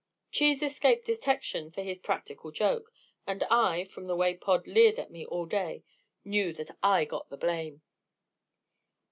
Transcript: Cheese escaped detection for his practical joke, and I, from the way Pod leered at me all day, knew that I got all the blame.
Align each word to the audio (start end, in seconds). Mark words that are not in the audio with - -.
Cheese 0.31 0.63
escaped 0.63 1.05
detection 1.05 1.69
for 1.69 1.83
his 1.83 1.99
practical 1.99 2.49
joke, 2.49 2.91
and 3.27 3.43
I, 3.51 3.83
from 3.83 4.07
the 4.07 4.15
way 4.15 4.33
Pod 4.33 4.65
leered 4.65 4.97
at 4.97 5.11
me 5.11 5.23
all 5.27 5.45
day, 5.45 5.83
knew 6.25 6.53
that 6.53 6.75
I 6.81 7.05
got 7.05 7.21
all 7.21 7.27
the 7.29 7.37
blame. 7.37 7.83